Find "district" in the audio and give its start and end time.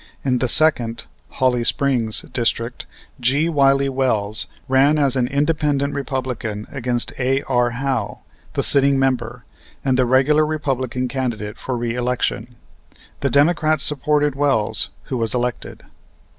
2.23-2.87